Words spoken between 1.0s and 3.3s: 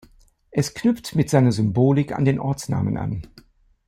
mit seiner Symbolik an den Ortsnamen an.